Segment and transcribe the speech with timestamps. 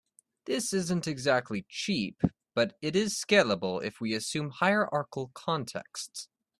[0.45, 2.23] This isn't exactly cheap,
[2.55, 6.27] but it is scalable if we assume hierarchical contexts.